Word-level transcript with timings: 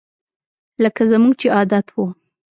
لکه 0.83 1.01
زموږ 1.11 1.33
چې 1.41 1.47
عادت 1.57 1.85
وو 1.91 2.05